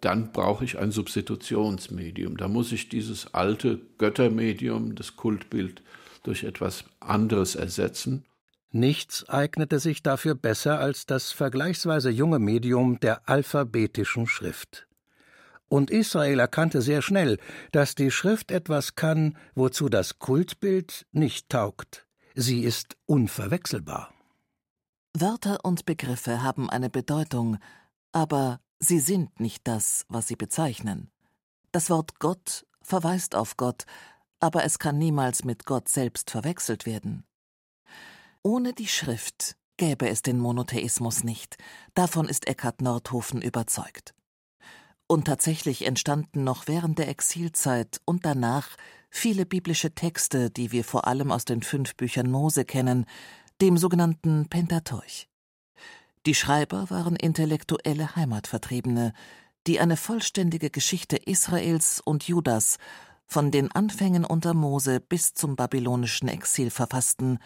Dann 0.00 0.30
brauche 0.32 0.64
ich 0.64 0.78
ein 0.78 0.92
Substitutionsmedium. 0.92 2.36
Da 2.36 2.48
muss 2.48 2.70
ich 2.70 2.88
dieses 2.90 3.32
alte 3.34 3.80
Göttermedium, 3.98 4.94
das 4.94 5.16
Kultbild, 5.16 5.82
durch 6.22 6.44
etwas 6.44 6.84
anderes 7.00 7.54
ersetzen. 7.54 8.24
Nichts 8.72 9.26
eignete 9.28 9.78
sich 9.78 10.02
dafür 10.02 10.34
besser 10.34 10.78
als 10.78 11.06
das 11.06 11.32
vergleichsweise 11.32 12.10
junge 12.10 12.38
Medium 12.38 13.00
der 13.00 13.26
alphabetischen 13.28 14.26
Schrift. 14.26 14.86
Und 15.68 15.90
Israel 15.90 16.38
erkannte 16.38 16.80
sehr 16.80 17.02
schnell, 17.02 17.38
dass 17.72 17.94
die 17.94 18.10
Schrift 18.10 18.50
etwas 18.50 18.94
kann, 18.94 19.36
wozu 19.54 19.88
das 19.88 20.18
Kultbild 20.18 21.06
nicht 21.12 21.48
taugt. 21.48 22.06
Sie 22.34 22.60
ist 22.60 22.96
unverwechselbar. 23.06 24.12
Wörter 25.14 25.64
und 25.64 25.86
Begriffe 25.86 26.42
haben 26.42 26.68
eine 26.68 26.90
Bedeutung, 26.90 27.58
aber 28.12 28.60
sie 28.78 29.00
sind 29.00 29.40
nicht 29.40 29.66
das, 29.66 30.04
was 30.08 30.28
sie 30.28 30.36
bezeichnen. 30.36 31.10
Das 31.72 31.90
Wort 31.90 32.18
Gott 32.18 32.66
verweist 32.82 33.34
auf 33.34 33.56
Gott, 33.56 33.84
aber 34.40 34.64
es 34.64 34.78
kann 34.78 34.98
niemals 34.98 35.44
mit 35.44 35.64
Gott 35.64 35.88
selbst 35.88 36.30
verwechselt 36.30 36.86
werden. 36.86 37.24
Ohne 38.42 38.74
die 38.74 38.86
Schrift 38.86 39.56
gäbe 39.76 40.08
es 40.08 40.22
den 40.22 40.38
Monotheismus 40.38 41.24
nicht, 41.24 41.56
davon 41.94 42.28
ist 42.28 42.46
Eckhard 42.46 42.80
Nordhofen 42.80 43.42
überzeugt. 43.42 44.14
Und 45.08 45.26
tatsächlich 45.26 45.86
entstanden 45.86 46.42
noch 46.42 46.66
während 46.66 46.98
der 46.98 47.08
Exilzeit 47.08 48.00
und 48.04 48.26
danach 48.26 48.70
viele 49.08 49.46
biblische 49.46 49.94
Texte, 49.94 50.50
die 50.50 50.72
wir 50.72 50.84
vor 50.84 51.06
allem 51.06 51.30
aus 51.30 51.44
den 51.44 51.62
fünf 51.62 51.94
Büchern 51.94 52.30
Mose 52.30 52.64
kennen, 52.64 53.06
dem 53.60 53.78
sogenannten 53.78 54.48
Pentateuch. 54.48 55.28
Die 56.26 56.34
Schreiber 56.34 56.90
waren 56.90 57.14
intellektuelle 57.14 58.16
Heimatvertriebene, 58.16 59.12
die 59.68 59.78
eine 59.78 59.96
vollständige 59.96 60.70
Geschichte 60.70 61.16
Israels 61.16 62.00
und 62.04 62.26
Judas 62.26 62.78
von 63.26 63.50
den 63.50 63.70
Anfängen 63.70 64.24
unter 64.24 64.54
Mose 64.54 65.00
bis 65.00 65.34
zum 65.34 65.56
babylonischen 65.56 66.28
Exil 66.28 66.70
verfassten, 66.70 67.38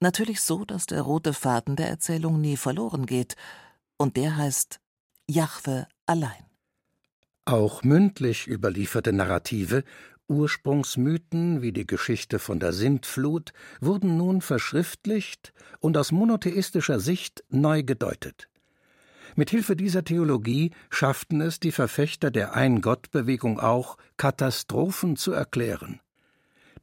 natürlich 0.00 0.40
so, 0.40 0.64
dass 0.64 0.86
der 0.86 1.02
rote 1.02 1.32
Faden 1.32 1.76
der 1.76 1.88
Erzählung 1.88 2.40
nie 2.40 2.56
verloren 2.56 3.06
geht, 3.06 3.36
und 3.96 4.16
der 4.16 4.36
heißt 4.36 4.80
Jahwe 5.28 5.86
allein. 6.06 6.51
Auch 7.44 7.82
mündlich 7.82 8.46
überlieferte 8.46 9.12
Narrative, 9.12 9.82
Ursprungsmythen 10.28 11.60
wie 11.60 11.72
die 11.72 11.86
Geschichte 11.86 12.38
von 12.38 12.60
der 12.60 12.72
Sintflut 12.72 13.52
wurden 13.80 14.16
nun 14.16 14.40
verschriftlicht 14.40 15.52
und 15.80 15.96
aus 15.96 16.12
monotheistischer 16.12 17.00
Sicht 17.00 17.42
neu 17.48 17.82
gedeutet. 17.82 18.48
Mit 19.34 19.50
Hilfe 19.50 19.74
dieser 19.74 20.04
Theologie 20.04 20.70
schafften 20.88 21.40
es 21.40 21.58
die 21.58 21.72
Verfechter 21.72 22.30
der 22.30 22.54
Ein-Gott-Bewegung 22.54 23.58
auch, 23.58 23.96
Katastrophen 24.18 25.16
zu 25.16 25.32
erklären. 25.32 26.00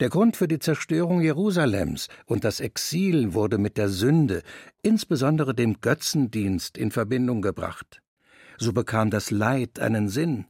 Der 0.01 0.09
Grund 0.09 0.35
für 0.35 0.49
die 0.49 0.59
Zerstörung 0.59 1.21
Jerusalems 1.21 2.09
und 2.25 2.43
das 2.43 2.59
Exil 2.59 3.33
wurde 3.33 3.57
mit 3.57 3.77
der 3.77 3.87
Sünde, 3.87 4.43
insbesondere 4.81 5.55
dem 5.55 5.79
Götzendienst, 5.79 6.77
in 6.77 6.91
Verbindung 6.91 7.41
gebracht. 7.41 8.01
So 8.59 8.73
bekam 8.73 9.09
das 9.09 9.31
Leid 9.31 9.79
einen 9.79 10.09
Sinn. 10.09 10.45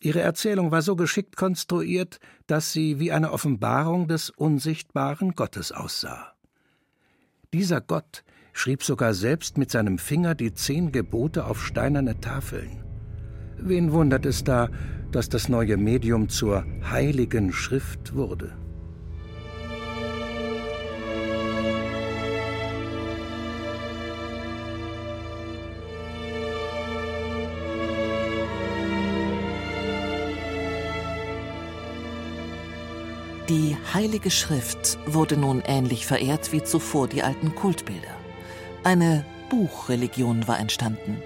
Ihre 0.00 0.20
Erzählung 0.20 0.70
war 0.70 0.82
so 0.82 0.96
geschickt 0.96 1.36
konstruiert, 1.36 2.18
dass 2.46 2.72
sie 2.72 2.98
wie 2.98 3.12
eine 3.12 3.32
Offenbarung 3.32 4.08
des 4.08 4.28
unsichtbaren 4.30 5.34
Gottes 5.34 5.72
aussah. 5.72 6.34
Dieser 7.52 7.80
Gott 7.80 8.24
schrieb 8.52 8.82
sogar 8.82 9.14
selbst 9.14 9.56
mit 9.56 9.70
seinem 9.70 9.98
Finger 9.98 10.34
die 10.34 10.52
zehn 10.52 10.92
Gebote 10.92 11.46
auf 11.46 11.64
steinerne 11.64 12.20
Tafeln. 12.20 12.84
Wen 13.58 13.92
wundert 13.92 14.26
es 14.26 14.42
da, 14.42 14.68
dass 15.12 15.28
das 15.28 15.48
neue 15.48 15.76
Medium 15.76 16.28
zur 16.28 16.66
heiligen 16.90 17.52
Schrift 17.52 18.14
wurde? 18.14 18.63
Die 33.50 33.76
Heilige 33.92 34.30
Schrift 34.30 34.98
wurde 35.04 35.36
nun 35.36 35.62
ähnlich 35.66 36.06
verehrt 36.06 36.50
wie 36.52 36.62
zuvor 36.62 37.08
die 37.08 37.22
alten 37.22 37.54
Kultbilder. 37.54 38.16
Eine 38.84 39.22
Buchreligion 39.50 40.48
war 40.48 40.58
entstanden. 40.58 41.22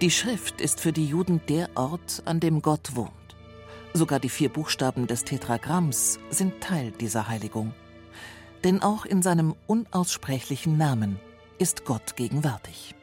Die 0.00 0.10
Schrift 0.10 0.62
ist 0.62 0.80
für 0.80 0.94
die 0.94 1.04
Juden 1.04 1.42
der 1.46 1.68
Ort, 1.74 2.22
an 2.24 2.40
dem 2.40 2.62
Gott 2.62 2.96
wohnt. 2.96 3.10
Sogar 3.92 4.18
die 4.18 4.30
vier 4.30 4.48
Buchstaben 4.48 5.06
des 5.06 5.24
Tetragramms 5.24 6.18
sind 6.30 6.58
Teil 6.62 6.90
dieser 6.92 7.28
Heiligung. 7.28 7.74
Denn 8.64 8.80
auch 8.80 9.04
in 9.04 9.20
seinem 9.20 9.54
unaussprechlichen 9.66 10.78
Namen 10.78 11.20
ist 11.58 11.84
Gott 11.84 12.16
gegenwärtig. 12.16 12.94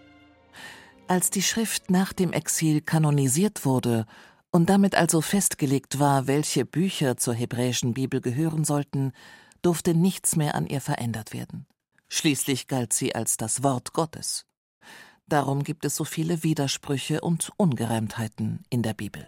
Als 1.08 1.30
die 1.30 1.44
Schrift 1.44 1.92
nach 1.92 2.14
dem 2.14 2.34
Exil 2.34 2.82
kanonisiert 2.82 3.64
wurde 3.64 4.08
und 4.51 4.70
damit 4.70 4.96
also 4.96 5.22
festgelegt 5.22 6.00
war, 6.00 6.27
welche 6.27 6.66
Bücher 6.66 7.18
zur 7.18 7.34
hebräischen 7.34 7.94
Bibel 7.94 8.22
gehören 8.22 8.63
sollten, 8.63 9.12
durfte 9.62 9.94
nichts 9.94 10.36
mehr 10.36 10.56
an 10.56 10.68
ihr 10.68 10.82
verändert 10.82 11.34
werden. 11.34 11.66
Schließlich 12.10 12.68
galt 12.68 12.94
sie 12.94 13.16
als 13.16 13.38
das 13.38 13.63
Wort 13.63 13.94
Gottes. 13.94 14.46
Darum 15.27 15.63
gibt 15.63 15.84
es 15.84 15.96
so 15.96 16.06
viele 16.06 16.44
Widersprüche 16.44 17.20
und 17.20 17.51
Ungereimtheiten 17.58 18.63
in 18.70 18.82
der 18.82 18.94
Bibel. 18.94 19.27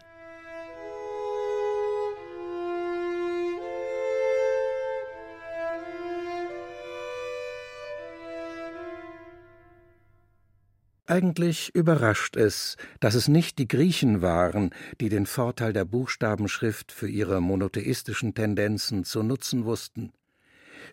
Eigentlich 11.09 11.73
überrascht 11.73 12.35
es, 12.35 12.77
dass 12.99 13.15
es 13.15 13.27
nicht 13.27 13.57
die 13.57 13.67
Griechen 13.67 14.21
waren, 14.21 14.69
die 15.01 15.09
den 15.09 15.25
Vorteil 15.25 15.73
der 15.73 15.83
Buchstabenschrift 15.83 16.91
für 16.91 17.09
ihre 17.09 17.41
monotheistischen 17.41 18.35
Tendenzen 18.35 19.03
zu 19.03 19.23
nutzen 19.23 19.65
wussten. 19.65 20.13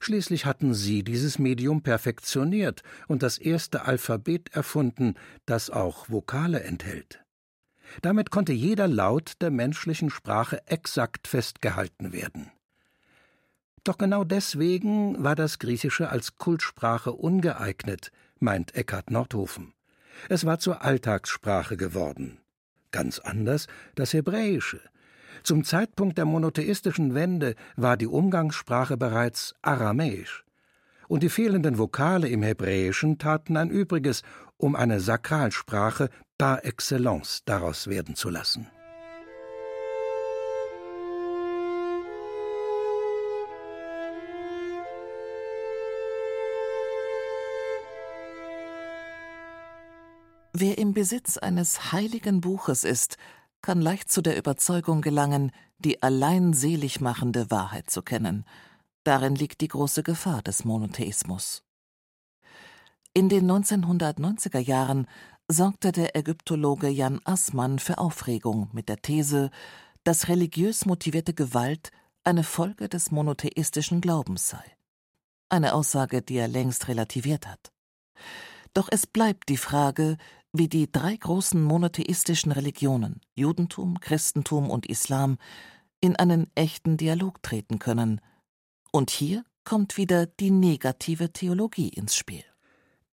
Schließlich 0.00 0.46
hatten 0.46 0.73
sie 0.73 1.04
dieses 1.04 1.38
Medium 1.38 1.82
perfektioniert 1.82 2.82
und 3.08 3.23
das 3.23 3.37
erste 3.37 3.85
Alphabet 3.85 4.54
erfunden, 4.54 5.16
das 5.44 5.68
auch 5.68 6.08
Vokale 6.08 6.62
enthält. 6.62 7.23
Damit 8.00 8.30
konnte 8.30 8.54
jeder 8.54 8.88
Laut 8.88 9.35
der 9.42 9.50
menschlichen 9.50 10.08
Sprache 10.08 10.66
exakt 10.66 11.28
festgehalten 11.28 12.14
werden. 12.14 12.50
Doch 13.85 13.99
genau 13.99 14.25
deswegen 14.25 15.23
war 15.23 15.35
das 15.35 15.58
Griechische 15.58 16.08
als 16.08 16.37
Kultsprache 16.37 17.12
ungeeignet, 17.12 18.12
meint 18.38 18.75
Eckhard 18.75 19.11
Nordhofen. 19.11 19.75
Es 20.28 20.44
war 20.44 20.58
zur 20.58 20.82
Alltagssprache 20.82 21.76
geworden. 21.76 22.38
Ganz 22.90 23.18
anders 23.18 23.66
das 23.94 24.12
Hebräische, 24.12 24.80
zum 25.43 25.64
Zeitpunkt 25.64 26.19
der 26.19 26.25
monotheistischen 26.25 27.14
Wende 27.14 27.54
war 27.76 27.97
die 27.97 28.08
Umgangssprache 28.08 28.97
bereits 28.97 29.54
aramäisch. 29.62 30.45
Und 31.08 31.23
die 31.23 31.28
fehlenden 31.28 31.78
Vokale 31.78 32.28
im 32.28 32.43
Hebräischen 32.43 33.19
taten 33.19 33.56
ein 33.56 33.71
Übriges, 33.71 34.23
um 34.56 34.75
eine 34.75 34.99
Sakralsprache 34.99 36.08
par 36.36 36.64
excellence 36.64 37.43
daraus 37.45 37.86
werden 37.86 38.17
zu 38.17 38.28
lassen. 38.28 38.67
Wer 50.58 50.78
im 50.78 50.95
Besitz 50.95 51.36
eines 51.36 51.92
heiligen 51.92 52.40
Buches 52.40 52.82
ist, 52.84 53.19
kann 53.60 53.78
leicht 53.78 54.10
zu 54.10 54.23
der 54.23 54.38
Überzeugung 54.38 55.02
gelangen, 55.02 55.52
die 55.78 56.02
allein 56.02 56.54
selig 56.54 56.99
machende 57.02 57.50
Wahrheit 57.50 57.90
zu 57.90 58.00
kennen. 58.00 58.47
Darin 59.04 59.34
liegt 59.34 59.60
die 59.60 59.69
große 59.69 60.02
Gefahr 60.02 60.40
des 60.40 60.64
Monotheismus. 60.64 61.62
In 63.12 63.28
den 63.28 63.50
1990er 63.50 64.58
Jahren 64.58 65.06
sorgte 65.47 65.92
der 65.92 66.16
Ägyptologe 66.16 66.88
Jan 66.88 67.21
Assmann 67.26 67.78
für 67.78 67.99
Aufregung 67.99 68.71
mit 68.73 68.88
der 68.88 69.02
These, 69.02 69.50
dass 70.04 70.28
religiös 70.28 70.86
motivierte 70.86 71.34
Gewalt 71.34 71.90
eine 72.25 72.45
Folge 72.45 72.88
des 72.88 73.10
monotheistischen 73.10 74.00
Glaubens 74.00 74.49
sei. 74.49 74.64
Eine 75.50 75.75
Aussage, 75.75 76.23
die 76.23 76.36
er 76.36 76.49
längst 76.49 76.88
relativiert 76.88 77.47
hat. 77.47 77.73
Doch 78.73 78.88
es 78.90 79.06
bleibt 79.06 79.49
die 79.49 79.56
Frage, 79.56 80.19
wie 80.58 80.69
die 80.69 80.90
drei 80.90 81.16
großen 81.16 81.62
monotheistischen 81.62 82.52
Religionen 82.52 83.21
Judentum, 83.34 84.00
Christentum 84.00 84.71
und 84.71 84.86
Islam 84.86 85.38
in 86.00 86.16
einen 86.16 86.50
echten 86.54 86.97
Dialog 86.97 87.42
treten 87.42 87.78
können. 87.78 88.21
Und 88.92 89.10
hier 89.10 89.45
kommt 89.64 89.97
wieder 89.97 90.26
die 90.26 90.50
negative 90.50 91.32
Theologie 91.32 91.88
ins 91.88 92.14
Spiel. 92.14 92.45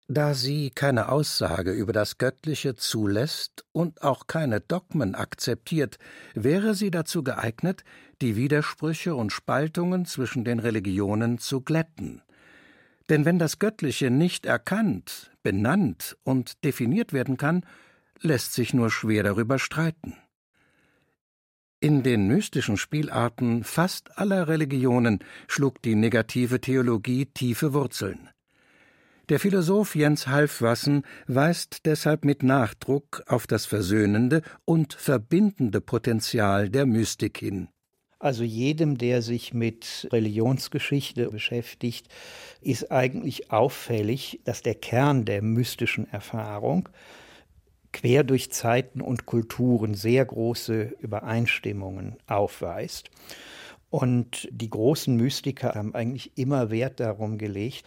Da 0.09 0.33
sie 0.33 0.69
keine 0.69 1.09
Aussage 1.09 1.71
über 1.73 1.91
das 1.91 2.17
Göttliche 2.17 2.75
zulässt 2.75 3.65
und 3.73 4.03
auch 4.03 4.27
keine 4.27 4.61
Dogmen 4.61 5.15
akzeptiert, 5.15 5.99
wäre 6.33 6.75
sie 6.75 6.91
dazu 6.91 7.23
geeignet, 7.23 7.83
die 8.21 8.37
Widersprüche 8.37 9.15
und 9.15 9.33
Spaltungen 9.33 10.05
zwischen 10.05 10.45
den 10.45 10.59
Religionen 10.59 11.39
zu 11.39 11.59
glätten. 11.59 12.21
Denn 13.09 13.25
wenn 13.25 13.39
das 13.39 13.59
Göttliche 13.59 14.09
nicht 14.11 14.45
erkannt, 14.45 15.31
benannt 15.43 16.17
und 16.23 16.63
definiert 16.63 17.13
werden 17.13 17.37
kann, 17.37 17.65
lässt 18.21 18.53
sich 18.53 18.73
nur 18.73 18.91
schwer 18.91 19.23
darüber 19.23 19.59
streiten. 19.59 20.15
In 21.79 22.01
den 22.01 22.27
mystischen 22.27 22.75
Spielarten 22.75 23.63
fast 23.63 24.17
aller 24.17 24.47
Religionen 24.47 25.19
schlug 25.47 25.81
die 25.83 25.95
negative 25.95 26.59
Theologie 26.59 27.27
tiefe 27.27 27.73
Wurzeln. 27.73 28.29
Der 29.29 29.39
Philosoph 29.39 29.93
Jens 29.95 30.27
Halfwassen 30.27 31.03
weist 31.27 31.85
deshalb 31.85 32.25
mit 32.25 32.43
Nachdruck 32.43 33.23
auf 33.27 33.45
das 33.45 33.65
versöhnende 33.65 34.41
und 34.65 34.93
verbindende 34.93 35.81
Potenzial 35.81 36.69
der 36.69 36.85
Mystik 36.85 37.37
hin. 37.37 37.67
Also 38.19 38.43
jedem, 38.43 38.97
der 38.97 39.21
sich 39.21 39.53
mit 39.53 40.07
Religionsgeschichte 40.11 41.29
beschäftigt, 41.29 42.07
ist 42.61 42.91
eigentlich 42.91 43.51
auffällig, 43.51 44.39
dass 44.43 44.63
der 44.63 44.73
Kern 44.73 45.25
der 45.25 45.43
mystischen 45.43 46.11
Erfahrung 46.11 46.89
quer 47.93 48.23
durch 48.23 48.51
Zeiten 48.51 49.01
und 49.01 49.27
Kulturen 49.27 49.93
sehr 49.93 50.25
große 50.25 50.95
Übereinstimmungen 50.99 52.15
aufweist. 52.25 53.09
Und 53.89 54.47
die 54.51 54.69
großen 54.69 55.15
Mystiker 55.15 55.75
haben 55.75 55.95
eigentlich 55.95 56.37
immer 56.37 56.71
Wert 56.71 56.99
darum 56.99 57.37
gelegt, 57.37 57.85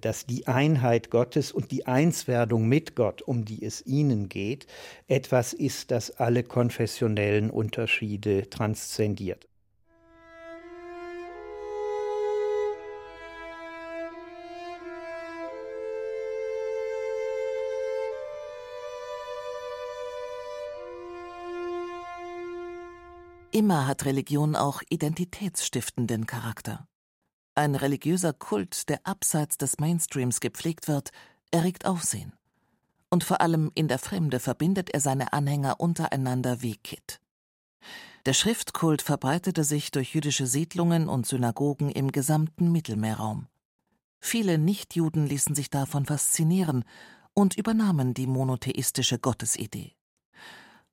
dass 0.00 0.26
die 0.26 0.46
Einheit 0.46 1.10
Gottes 1.10 1.52
und 1.52 1.70
die 1.72 1.86
Einswerdung 1.86 2.68
mit 2.68 2.96
Gott, 2.96 3.20
um 3.20 3.44
die 3.44 3.64
es 3.64 3.84
ihnen 3.84 4.28
geht, 4.28 4.66
etwas 5.08 5.52
ist, 5.52 5.90
das 5.90 6.12
alle 6.12 6.42
konfessionellen 6.42 7.50
Unterschiede 7.50 8.48
transzendiert. 8.48 9.46
Immer 23.54 23.86
hat 23.86 24.06
Religion 24.06 24.56
auch 24.56 24.80
identitätsstiftenden 24.88 26.26
Charakter. 26.26 26.88
Ein 27.54 27.74
religiöser 27.74 28.32
Kult, 28.32 28.88
der 28.88 29.06
abseits 29.06 29.58
des 29.58 29.78
Mainstreams 29.78 30.40
gepflegt 30.40 30.88
wird, 30.88 31.10
erregt 31.50 31.84
Aufsehen. 31.84 32.32
Und 33.10 33.24
vor 33.24 33.42
allem 33.42 33.70
in 33.74 33.88
der 33.88 33.98
Fremde 33.98 34.40
verbindet 34.40 34.88
er 34.88 35.00
seine 35.00 35.34
Anhänger 35.34 35.80
untereinander 35.80 36.62
wie 36.62 36.76
Kitt. 36.76 37.20
Der 38.24 38.32
Schriftkult 38.32 39.02
verbreitete 39.02 39.64
sich 39.64 39.90
durch 39.90 40.14
jüdische 40.14 40.46
Siedlungen 40.46 41.06
und 41.06 41.26
Synagogen 41.26 41.90
im 41.90 42.10
gesamten 42.10 42.72
Mittelmeerraum. 42.72 43.48
Viele 44.18 44.56
Nichtjuden 44.56 45.26
ließen 45.26 45.54
sich 45.54 45.68
davon 45.68 46.06
faszinieren 46.06 46.84
und 47.34 47.58
übernahmen 47.58 48.14
die 48.14 48.26
monotheistische 48.26 49.18
Gottesidee. 49.18 49.94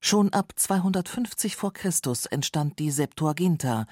Schon 0.01 0.31
ab 0.31 0.53
250 0.55 1.57
vor 1.57 1.73
Christus 1.73 2.25
entstand 2.25 2.79
die 2.79 2.89
Septuaginta, 2.89 3.85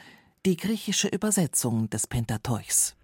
die 0.46 0.56
griechische 0.56 1.10
Übersetzung 1.10 1.89
des 1.89 2.08
Pentateuchs. 2.08 2.96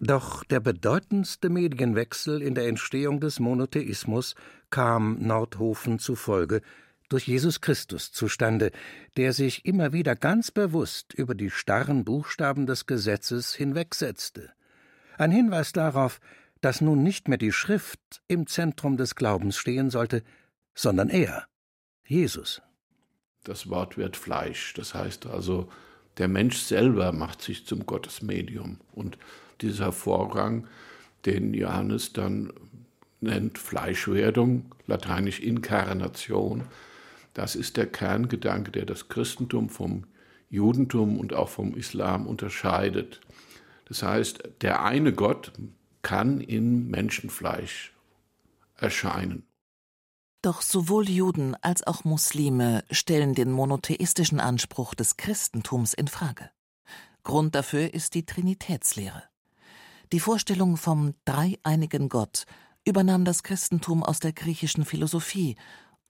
Doch 0.00 0.42
der 0.44 0.60
bedeutendste 0.60 1.50
Medienwechsel 1.50 2.42
in 2.42 2.54
der 2.54 2.66
Entstehung 2.66 3.20
des 3.20 3.38
Monotheismus 3.38 4.34
kam 4.70 5.18
Nordhofen 5.20 5.98
zufolge 5.98 6.62
durch 7.12 7.28
Jesus 7.28 7.60
Christus 7.60 8.10
zustande, 8.12 8.72
der 9.16 9.32
sich 9.32 9.66
immer 9.66 9.92
wieder 9.92 10.16
ganz 10.16 10.50
bewusst 10.50 11.12
über 11.12 11.34
die 11.34 11.50
starren 11.50 12.04
Buchstaben 12.04 12.66
des 12.66 12.86
Gesetzes 12.86 13.54
hinwegsetzte. 13.54 14.50
Ein 15.18 15.30
Hinweis 15.30 15.72
darauf, 15.72 16.20
dass 16.62 16.80
nun 16.80 17.02
nicht 17.02 17.28
mehr 17.28 17.38
die 17.38 17.52
Schrift 17.52 18.22
im 18.28 18.46
Zentrum 18.46 18.96
des 18.96 19.14
Glaubens 19.14 19.56
stehen 19.56 19.90
sollte, 19.90 20.22
sondern 20.74 21.10
er, 21.10 21.46
Jesus. 22.06 22.62
Das 23.44 23.68
Wort 23.68 23.98
wird 23.98 24.16
Fleisch, 24.16 24.72
das 24.74 24.94
heißt 24.94 25.26
also, 25.26 25.68
der 26.18 26.28
Mensch 26.28 26.58
selber 26.58 27.12
macht 27.12 27.42
sich 27.42 27.66
zum 27.66 27.84
Gottesmedium. 27.84 28.78
Und 28.92 29.18
dieser 29.60 29.92
Vorrang, 29.92 30.66
den 31.26 31.52
Johannes 31.52 32.12
dann 32.12 32.52
nennt 33.20 33.58
Fleischwerdung, 33.58 34.72
lateinisch 34.86 35.40
Inkarnation, 35.40 36.64
das 37.34 37.54
ist 37.56 37.76
der 37.76 37.86
Kerngedanke, 37.86 38.70
der 38.70 38.86
das 38.86 39.08
Christentum 39.08 39.68
vom 39.68 40.04
Judentum 40.50 41.18
und 41.18 41.32
auch 41.32 41.48
vom 41.48 41.74
Islam 41.74 42.26
unterscheidet. 42.26 43.20
Das 43.86 44.02
heißt, 44.02 44.42
der 44.60 44.84
eine 44.84 45.12
Gott 45.12 45.52
kann 46.02 46.40
in 46.40 46.88
Menschenfleisch 46.88 47.94
erscheinen. 48.76 49.46
Doch 50.42 50.60
sowohl 50.60 51.08
Juden 51.08 51.54
als 51.62 51.86
auch 51.86 52.04
Muslime 52.04 52.84
stellen 52.90 53.34
den 53.34 53.52
monotheistischen 53.52 54.40
Anspruch 54.40 54.94
des 54.94 55.16
Christentums 55.16 55.94
in 55.94 56.08
Frage. 56.08 56.50
Grund 57.22 57.54
dafür 57.54 57.94
ist 57.94 58.14
die 58.14 58.26
Trinitätslehre. 58.26 59.22
Die 60.10 60.20
Vorstellung 60.20 60.76
vom 60.76 61.14
dreieinigen 61.24 62.08
Gott 62.08 62.44
übernahm 62.84 63.24
das 63.24 63.44
Christentum 63.44 64.02
aus 64.02 64.18
der 64.18 64.32
griechischen 64.32 64.84
Philosophie 64.84 65.56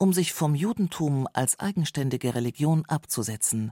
um 0.02 0.12
sich 0.12 0.32
vom 0.32 0.56
Judentum 0.56 1.28
als 1.32 1.60
eigenständige 1.60 2.34
Religion 2.34 2.84
abzusetzen. 2.88 3.70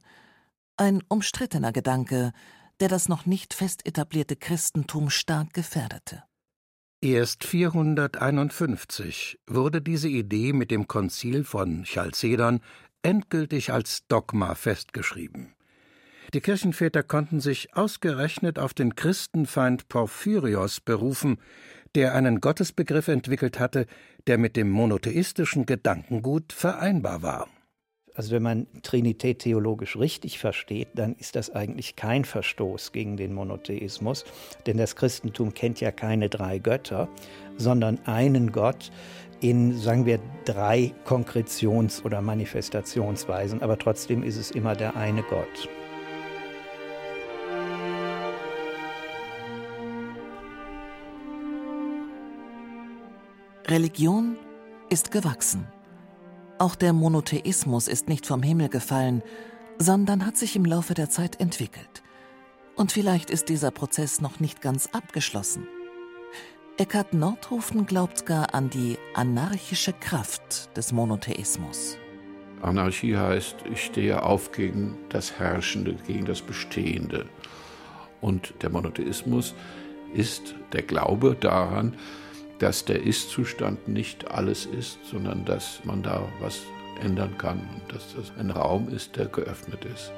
Ein 0.77 1.03
umstrittener 1.09 1.73
Gedanke, 1.73 2.31
der 2.79 2.89
das 2.89 3.09
noch 3.09 3.27
nicht 3.27 3.53
fest 3.53 3.85
etablierte 3.85 4.37
Christentum 4.37 5.11
stark 5.11 5.53
gefährdete. 5.55 6.23
Erst 7.01 7.43
451 7.43 9.41
wurde 9.49 9.83
diese 9.83 10.09
Idee 10.09 10.53
mit 10.53 10.71
dem 10.71 10.87
Konzil 10.87 11.43
von 11.43 11.83
Chalcedon 11.83 12.61
endgültig 13.03 13.73
als 13.73 14.07
Dogma 14.07 14.55
festgeschrieben. 14.55 15.57
Die 16.33 16.41
Kirchenväter 16.41 17.03
konnten 17.03 17.41
sich 17.41 17.75
ausgerechnet 17.75 18.61
auf 18.61 18.73
den 18.73 18.95
Christenfeind 18.95 19.89
Porphyrios 19.89 20.81
berufen, 20.81 21.39
der 21.95 22.15
einen 22.15 22.41
Gottesbegriff 22.41 23.09
entwickelt 23.09 23.59
hatte, 23.59 23.87
der 24.27 24.39
mit 24.39 24.57
dem 24.57 24.71
monotheistischen 24.71 25.67
Gedankengut 25.67 26.53
vereinbar 26.53 27.23
war. 27.23 27.49
Also 28.15 28.33
wenn 28.33 28.43
man 28.43 28.67
Trinität 28.83 29.39
theologisch 29.39 29.97
richtig 29.97 30.39
versteht, 30.39 30.89
dann 30.95 31.15
ist 31.15 31.37
das 31.37 31.51
eigentlich 31.51 31.97
kein 31.97 32.25
Verstoß 32.25 32.93
gegen 32.93 33.17
den 33.17 33.33
Monotheismus, 33.33 34.25
denn 34.67 34.77
das 34.77 34.97
Christentum 34.97 35.55
kennt 35.55 35.81
ja 35.81 35.91
keine 35.91 36.29
drei 36.29 36.59
Götter, 36.59 37.09
sondern 37.57 37.99
einen 38.07 38.53
Gott 38.53 38.91
in, 39.41 39.79
sagen 39.79 40.07
wir, 40.07 40.19
drei 40.45 40.93
Konkretions- 41.05 42.05
oder 42.05 42.21
Manifestationsweisen, 42.21 43.63
aber 43.63 43.79
trotzdem 43.79 44.23
ist 44.23 44.37
es 44.37 44.51
immer 44.51 44.77
der 44.77 44.97
eine 44.97 45.23
Gott. 45.23 45.69
Religion 53.71 54.37
ist 54.89 55.13
gewachsen. 55.13 55.65
Auch 56.59 56.75
der 56.75 56.93
Monotheismus 56.93 57.87
ist 57.87 58.09
nicht 58.09 58.27
vom 58.27 58.43
Himmel 58.43 58.69
gefallen, 58.69 59.23
sondern 59.79 60.27
hat 60.27 60.37
sich 60.37 60.57
im 60.57 60.65
Laufe 60.65 60.95
der 60.95 61.09
Zeit 61.09 61.39
entwickelt. 61.39 62.03
Und 62.75 62.91
vielleicht 62.91 63.31
ist 63.31 63.49
dieser 63.49 63.71
Prozess 63.71 64.21
noch 64.21 64.41
nicht 64.41 64.61
ganz 64.61 64.89
abgeschlossen. 64.89 65.69
Eckhard 66.79 67.15
Nordhofen 67.15 67.87
glaubt 67.87 68.27
gar 68.27 68.55
an 68.55 68.71
die 68.71 68.99
anarchische 69.15 69.93
Kraft 69.93 70.77
des 70.77 70.91
Monotheismus. 70.91 71.97
Anarchie 72.63 73.17
heißt, 73.17 73.59
ich 73.73 73.85
stehe 73.85 74.25
auf 74.25 74.51
gegen 74.51 74.99
das 75.11 75.39
Herrschende, 75.39 75.95
gegen 76.09 76.25
das 76.25 76.43
Bestehende. 76.43 77.27
Und 78.21 78.53
der 78.63 78.71
Monotheismus 78.71 79.55
ist 80.13 80.57
der 80.73 80.83
Glaube 80.83 81.37
daran, 81.39 81.97
dass 82.61 82.85
der 82.85 83.03
Ist-Zustand 83.03 83.89
nicht 83.89 84.31
alles 84.31 84.67
ist, 84.67 84.99
sondern 85.05 85.47
dass 85.47 85.83
man 85.85 86.03
da 86.03 86.29
was 86.41 86.61
ändern 87.01 87.37
kann 87.39 87.59
und 87.59 87.93
dass 87.93 88.15
das 88.15 88.31
ein 88.37 88.51
Raum 88.51 88.89
ist, 88.91 89.17
der 89.17 89.27
geöffnet 89.27 89.85
ist. 89.87 90.13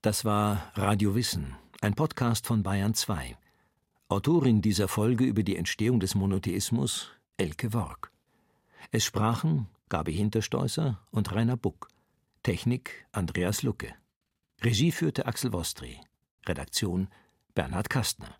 Das 0.00 0.24
war 0.24 0.70
Radio 0.74 1.16
Wissen, 1.16 1.56
ein 1.80 1.94
Podcast 1.94 2.46
von 2.46 2.62
Bayern 2.62 2.94
2. 2.94 3.36
Autorin 4.08 4.62
dieser 4.62 4.86
Folge 4.86 5.24
über 5.24 5.42
die 5.42 5.56
Entstehung 5.56 5.98
des 5.98 6.14
Monotheismus 6.14 7.10
Elke 7.36 7.72
Worg. 7.74 8.12
Es 8.92 9.04
sprachen 9.04 9.66
Gabi 9.88 10.14
Hinterstoißer 10.14 11.00
und 11.10 11.32
Rainer 11.32 11.56
Buck. 11.56 11.88
Technik 12.42 13.06
Andreas 13.12 13.62
Lucke. 13.62 13.94
Regie 14.62 14.92
führte 14.92 15.26
Axel 15.26 15.52
Wostri. 15.52 16.00
Redaktion 16.46 17.08
Bernhard 17.54 17.90
Kastner. 17.90 18.34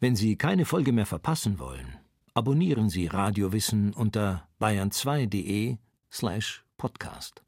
Wenn 0.00 0.16
Sie 0.16 0.36
keine 0.36 0.64
Folge 0.64 0.92
mehr 0.92 1.06
verpassen 1.06 1.58
wollen, 1.58 1.96
abonnieren 2.34 2.88
Sie 2.88 3.06
Radiowissen 3.06 3.92
unter 3.92 4.48
bayern2.de 4.60 5.76
slash 6.10 6.64
podcast. 6.76 7.42